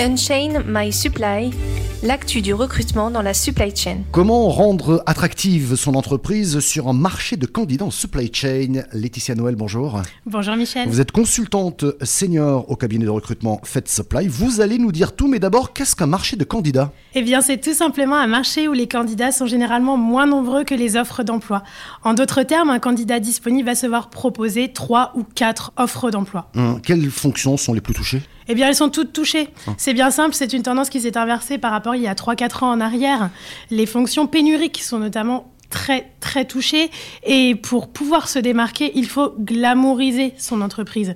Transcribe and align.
Unchain 0.00 0.62
My 0.64 0.92
Supply, 0.92 1.50
l'actu 2.04 2.40
du 2.40 2.54
recrutement 2.54 3.10
dans 3.10 3.20
la 3.20 3.34
supply 3.34 3.74
chain. 3.74 3.98
Comment 4.12 4.48
rendre 4.48 5.02
attractive 5.06 5.74
son 5.74 5.96
entreprise 5.96 6.60
sur 6.60 6.86
un 6.86 6.92
marché 6.92 7.36
de 7.36 7.46
candidats 7.46 7.86
en 7.86 7.90
supply 7.90 8.30
chain? 8.32 8.82
Laetitia 8.92 9.34
Noël, 9.34 9.56
bonjour. 9.56 10.00
Bonjour 10.24 10.54
Michel. 10.54 10.88
Vous 10.88 11.00
êtes 11.00 11.10
consultante 11.10 11.84
senior 12.02 12.70
au 12.70 12.76
cabinet 12.76 13.06
de 13.06 13.10
recrutement 13.10 13.60
Fed 13.64 13.88
Supply. 13.88 14.28
Vous 14.28 14.60
allez 14.60 14.78
nous 14.78 14.92
dire 14.92 15.16
tout, 15.16 15.26
mais 15.26 15.40
d'abord, 15.40 15.72
qu'est-ce 15.72 15.96
qu'un 15.96 16.06
marché 16.06 16.36
de 16.36 16.44
candidats? 16.44 16.92
Eh 17.16 17.22
bien, 17.22 17.40
c'est 17.40 17.58
tout 17.60 17.74
simplement 17.74 18.16
un 18.16 18.28
marché 18.28 18.68
où 18.68 18.72
les 18.74 18.86
candidats 18.86 19.32
sont 19.32 19.46
généralement 19.46 19.96
moins 19.96 20.26
nombreux 20.26 20.62
que 20.62 20.76
les 20.76 20.94
offres 20.96 21.24
d'emploi. 21.24 21.64
En 22.04 22.14
d'autres 22.14 22.44
termes, 22.44 22.70
un 22.70 22.78
candidat 22.78 23.18
disponible 23.18 23.66
va 23.66 23.74
se 23.74 23.88
voir 23.88 24.10
proposer 24.10 24.72
trois 24.72 25.10
ou 25.16 25.24
quatre 25.34 25.72
offres 25.76 26.12
d'emploi. 26.12 26.48
Hum, 26.54 26.80
Quelles 26.80 27.10
fonctions 27.10 27.56
sont 27.56 27.72
les 27.74 27.80
plus 27.80 27.94
touchées? 27.94 28.22
Eh 28.48 28.54
bien, 28.54 28.68
elles 28.68 28.74
sont 28.74 28.88
toutes 28.88 29.12
touchées. 29.12 29.48
C'est 29.76 29.94
bien 29.94 30.10
simple, 30.10 30.34
c'est 30.34 30.52
une 30.52 30.62
tendance 30.62 30.88
qui 30.88 31.00
s'est 31.00 31.18
inversée 31.18 31.58
par 31.58 31.70
rapport 31.70 31.94
il 31.94 32.02
y 32.02 32.08
a 32.08 32.14
3-4 32.14 32.64
ans 32.64 32.70
en 32.70 32.80
arrière. 32.80 33.30
Les 33.70 33.86
fonctions 33.86 34.26
pénuriques 34.26 34.82
sont 34.82 34.98
notamment 34.98 35.52
très 35.70 36.10
très 36.20 36.44
touchées 36.44 36.90
et 37.24 37.54
pour 37.54 37.88
pouvoir 37.88 38.28
se 38.28 38.38
démarquer, 38.38 38.92
il 38.94 39.06
faut 39.06 39.34
glamouriser 39.38 40.34
son 40.38 40.60
entreprise. 40.60 41.14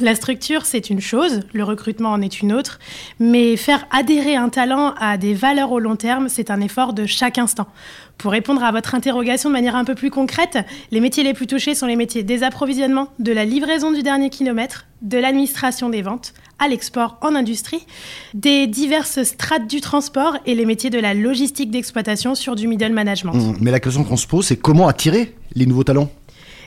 La 0.00 0.14
structure, 0.14 0.66
c'est 0.66 0.90
une 0.90 1.00
chose, 1.00 1.42
le 1.52 1.64
recrutement 1.64 2.10
en 2.10 2.20
est 2.20 2.40
une 2.40 2.52
autre, 2.52 2.78
mais 3.18 3.56
faire 3.56 3.86
adhérer 3.90 4.36
un 4.36 4.48
talent 4.48 4.94
à 4.98 5.16
des 5.16 5.34
valeurs 5.34 5.72
au 5.72 5.78
long 5.78 5.96
terme, 5.96 6.28
c'est 6.28 6.50
un 6.50 6.60
effort 6.60 6.92
de 6.92 7.06
chaque 7.06 7.38
instant. 7.38 7.66
Pour 8.18 8.32
répondre 8.32 8.64
à 8.64 8.72
votre 8.72 8.94
interrogation 8.94 9.50
de 9.50 9.54
manière 9.54 9.76
un 9.76 9.84
peu 9.84 9.94
plus 9.94 10.10
concrète, 10.10 10.58
les 10.90 11.00
métiers 11.00 11.24
les 11.24 11.34
plus 11.34 11.46
touchés 11.46 11.74
sont 11.74 11.86
les 11.86 11.96
métiers 11.96 12.22
des 12.22 12.42
approvisionnements, 12.42 13.08
de 13.18 13.32
la 13.32 13.44
livraison 13.44 13.92
du 13.92 14.02
dernier 14.02 14.30
kilomètre, 14.30 14.86
de 15.02 15.18
l'administration 15.18 15.90
des 15.90 16.02
ventes, 16.02 16.32
à 16.58 16.68
l'export 16.68 17.18
en 17.20 17.34
industrie, 17.34 17.84
des 18.34 18.66
diverses 18.66 19.22
strates 19.24 19.66
du 19.66 19.80
transport 19.80 20.36
et 20.46 20.54
les 20.54 20.64
métiers 20.64 20.90
de 20.90 20.98
la 20.98 21.14
logistique 21.14 21.70
d'exploitation 21.70 22.34
sur 22.34 22.56
du 22.56 22.66
middle 22.66 22.92
management. 22.92 23.34
Hum, 23.34 23.56
Mais 23.60 23.70
la 23.70 23.80
question 23.80 24.04
qu'on 24.04 24.16
se 24.16 24.26
pose, 24.26 24.46
c'est 24.46 24.56
comment 24.56 24.88
attirer 24.88 25.34
les 25.54 25.66
nouveaux 25.66 25.84
talents? 25.84 26.10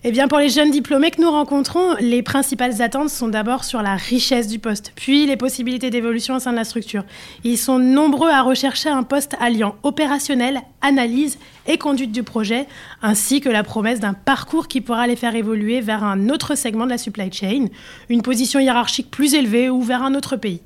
Eh 0.06 0.12
bien, 0.12 0.30
pour 0.30 0.38
les 0.38 0.48
jeunes 0.48 0.72
diplômés 0.72 1.12
que 1.12 1.22
nous 1.22 1.30
rencontrons, 1.30 1.96
les 2.00 2.24
principales 2.24 2.82
attentes 2.82 3.10
sont 3.10 3.28
d'abord 3.28 3.66
sur 3.66 3.82
la 3.82 3.98
richesse 3.98 4.48
du 4.48 4.58
poste, 4.58 4.94
puis 4.96 5.26
les 5.26 5.36
possibilités 5.36 5.90
d'évolution 5.90 6.36
au 6.36 6.40
sein 6.40 6.52
de 6.52 6.56
la 6.56 6.64
structure. 6.64 7.04
Ils 7.44 7.58
sont 7.58 7.80
nombreux 7.80 8.30
à 8.30 8.42
rechercher 8.42 8.88
un 8.88 9.04
poste 9.04 9.36
alliant 9.42 9.76
opérationnel, 9.84 10.62
analyse 10.82 11.38
et 11.68 11.78
conduite 11.78 12.14
du 12.14 12.24
projet, 12.24 12.66
ainsi 13.02 13.42
que 13.42 13.50
la 13.50 13.62
promesse 13.62 14.00
d'un 14.00 14.14
parcours 14.14 14.70
qui 14.70 14.80
pourra 14.80 15.06
les 15.06 15.18
faire 15.18 15.36
évoluer 15.36 15.82
vers 15.82 16.06
un 16.06 16.30
autre 16.30 16.56
segment 16.56 16.86
de 16.86 16.92
la 16.92 16.98
supply 16.98 17.30
chain, 17.30 17.66
une 18.08 18.22
position 18.22 18.62
hiérarchique 18.62 19.12
plus 19.12 19.34
élevée 19.34 19.70
ou 19.70 19.82
vers 19.82 20.02
un 20.02 20.16
autre 20.16 20.38
pays. 20.38 20.62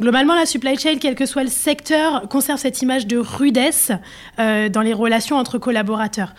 Globalement, 0.00 0.34
la 0.34 0.46
supply 0.46 0.76
chain, 0.76 0.96
quel 1.00 1.14
que 1.14 1.26
soit 1.26 1.44
le 1.44 1.48
secteur, 1.48 2.28
conserve 2.28 2.58
cette 2.58 2.82
image 2.82 3.06
de 3.06 3.18
rudesse 3.18 3.92
euh, 4.40 4.68
dans 4.68 4.82
les 4.82 4.94
relations 4.94 5.36
entre 5.36 5.58
collaborateurs. 5.58 6.34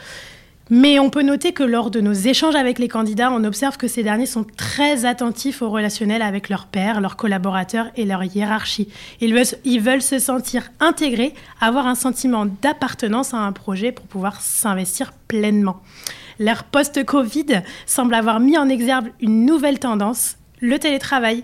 Mais 0.71 0.97
on 0.97 1.11
peut 1.11 1.21
noter 1.21 1.53
que 1.53 1.61
lors 1.61 1.91
de 1.91 2.01
nos 2.01 2.13
échanges 2.13 2.55
avec 2.55 2.79
les 2.79 2.87
candidats, 2.87 3.31
on 3.31 3.43
observe 3.43 3.77
que 3.77 3.87
ces 3.87 4.01
derniers 4.01 4.25
sont 4.25 4.45
très 4.57 5.05
attentifs 5.05 5.61
au 5.61 5.69
relationnel 5.69 6.23
avec 6.23 6.49
leurs 6.49 6.65
pairs, 6.65 7.01
leurs 7.01 7.17
collaborateurs 7.17 7.91
et 7.95 8.03
leur 8.03 8.23
hiérarchie. 8.23 8.89
Ils 9.21 9.35
veulent, 9.35 9.59
ils 9.63 9.79
veulent 9.79 10.01
se 10.01 10.17
sentir 10.17 10.71
intégrés, 10.79 11.35
avoir 11.61 11.85
un 11.85 11.93
sentiment 11.93 12.47
d'appartenance 12.63 13.35
à 13.35 13.37
un 13.37 13.51
projet 13.51 13.91
pour 13.91 14.07
pouvoir 14.07 14.41
s'investir 14.41 15.13
pleinement. 15.27 15.81
L'ère 16.39 16.63
post-Covid 16.63 17.61
semble 17.85 18.15
avoir 18.15 18.39
mis 18.39 18.57
en 18.57 18.67
exergue 18.67 19.11
une 19.21 19.45
nouvelle 19.45 19.77
tendance, 19.77 20.35
le 20.61 20.79
télétravail, 20.79 21.43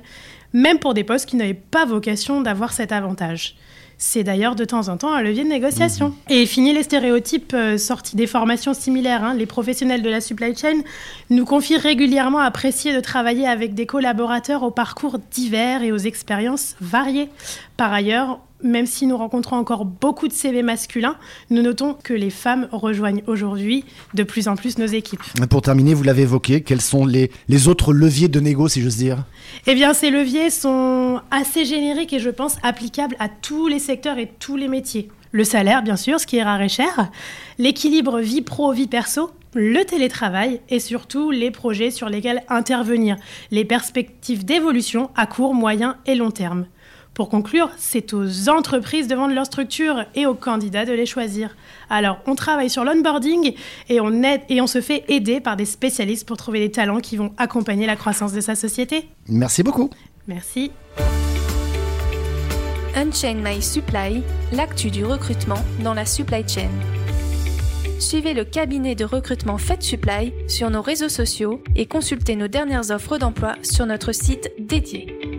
même 0.54 0.80
pour 0.80 0.96
des 0.96 1.04
postes 1.04 1.30
qui 1.30 1.36
n'avaient 1.36 1.54
pas 1.54 1.86
vocation 1.86 2.42
d'avoir 2.42 2.74
cet 2.74 2.92
avantage. 2.92 3.56
C'est 4.04 4.24
d'ailleurs 4.24 4.56
de 4.56 4.66
temps 4.66 4.88
en 4.88 4.98
temps 4.98 5.14
un 5.14 5.22
levier 5.22 5.44
de 5.44 5.50
négociation. 5.50 6.16
Et 6.28 6.48
fini 6.48 6.74
les 6.74 6.82
stéréotypes 6.82 7.54
euh, 7.54 7.78
sortis 7.78 8.16
des 8.16 8.26
formations 8.26 8.74
similaires. 8.74 9.24
hein. 9.24 9.36
Les 9.36 9.46
professionnels 9.46 10.02
de 10.02 10.10
la 10.10 10.22
supply 10.22 10.58
chain 10.58 10.82
nous 11.30 11.46
confient 11.46 11.78
régulièrement 11.78 12.40
apprécier 12.40 12.96
de 12.96 13.00
travailler 13.00 13.48
avec 13.48 13.76
des 13.76 13.86
collaborateurs 13.86 14.64
aux 14.64 14.72
parcours 14.72 15.20
divers 15.30 15.84
et 15.84 15.92
aux 15.92 16.00
expériences 16.00 16.76
variées. 16.82 17.30
Par 17.78 17.94
ailleurs, 17.94 18.40
même 18.64 18.86
si 18.86 19.08
nous 19.08 19.18
rencontrons 19.18 19.56
encore 19.56 19.86
beaucoup 19.86 20.28
de 20.28 20.34
CV 20.34 20.64
masculins, 20.64 21.16
nous 21.50 21.62
notons 21.62 21.94
que 21.94 22.14
les 22.14 22.30
femmes 22.30 22.68
rejoignent 22.72 23.24
aujourd'hui 23.28 23.86
de 24.14 24.24
plus 24.24 24.48
en 24.48 24.56
plus 24.56 24.78
nos 24.78 24.86
équipes. 24.86 25.22
Pour 25.50 25.62
terminer, 25.62 25.94
vous 25.94 26.04
l'avez 26.04 26.24
évoqué, 26.24 26.62
quels 26.62 26.82
sont 26.82 27.06
les, 27.06 27.32
les 27.48 27.68
autres 27.68 27.94
leviers 27.94 28.28
de 28.28 28.40
négo, 28.40 28.68
si 28.68 28.82
j'ose 28.82 28.98
dire? 28.98 29.26
Eh 29.68 29.76
bien, 29.76 29.94
ces 29.94 30.10
leviers 30.10 30.50
sont 30.50 31.22
assez 31.32 31.66
génériques 31.66 32.14
et 32.14 32.20
je 32.20 32.30
pense 32.30 32.56
applicables 32.64 33.16
à 33.20 33.30
tous 33.30 33.68
les 33.68 33.80
secteurs 33.80 34.18
et 34.18 34.32
tous 34.40 34.58
les 34.58 34.68
métiers. 34.68 35.10
Le 35.32 35.44
salaire, 35.44 35.82
bien 35.82 35.96
sûr, 35.96 36.20
ce 36.20 36.28
qui 36.28 36.38
est 36.38 36.44
rare 36.44 36.62
et 36.62 36.70
cher, 36.70 37.10
l'équilibre 37.58 38.20
vie 38.20 38.42
pro-vie 38.42 38.88
perso, 38.88 39.32
le 39.54 39.84
télétravail 39.84 40.62
et 40.70 40.80
surtout 40.80 41.32
les 41.32 41.52
projets 41.52 41.92
sur 41.92 42.10
lesquels 42.10 42.44
intervenir, 42.50 43.18
les 43.50 43.66
perspectives 43.66 44.46
d'évolution 44.46 45.10
à 45.16 45.26
court, 45.26 45.54
moyen 45.54 45.98
et 46.06 46.16
long 46.16 46.32
terme. 46.32 46.66
Pour 47.14 47.28
conclure, 47.28 47.70
c'est 47.78 48.14
aux 48.14 48.50
entreprises 48.50 49.08
de 49.08 49.16
vendre 49.16 49.34
leur 49.34 49.46
structure 49.46 50.06
et 50.16 50.26
aux 50.26 50.34
candidats 50.34 50.86
de 50.86 50.94
les 50.94 51.06
choisir. 51.06 51.56
Alors, 51.90 52.20
on 52.26 52.36
travaille 52.36 52.70
sur 52.70 52.86
l'onboarding 52.86 53.54
et 53.90 54.00
on 54.00 54.24
aide 54.24 54.42
et 54.48 54.62
on 54.62 54.68
se 54.68 54.80
fait 54.80 55.04
aider 55.10 55.42
par 55.42 55.58
des 55.58 55.66
spécialistes 55.66 56.26
pour 56.26 56.38
trouver 56.38 56.60
des 56.60 56.72
talents 56.72 57.02
qui 57.02 57.18
vont 57.18 57.34
accompagner 57.38 57.86
la 57.86 57.98
croissance 57.98 58.32
de 58.32 58.40
sa 58.40 58.56
société. 58.56 59.10
Merci 59.28 59.62
beaucoup. 59.62 59.90
Merci. 60.28 60.72
Unchain 62.96 63.36
My 63.36 63.62
Supply, 63.62 64.24
l'actu 64.54 64.90
du 64.90 65.04
recrutement 65.04 65.64
dans 65.84 65.94
la 65.94 66.06
supply 66.06 66.48
chain. 66.48 66.70
Suivez 68.00 68.34
le 68.34 68.46
cabinet 68.46 68.96
de 68.96 69.06
recrutement 69.06 69.58
Fed 69.58 69.82
Supply 69.82 70.34
sur 70.48 70.70
nos 70.70 70.82
réseaux 70.82 71.10
sociaux 71.10 71.62
et 71.76 71.86
consultez 71.86 72.36
nos 72.36 72.48
dernières 72.48 72.90
offres 72.90 73.18
d'emploi 73.18 73.56
sur 73.64 73.86
notre 73.86 74.12
site 74.12 74.52
dédié. 74.60 75.31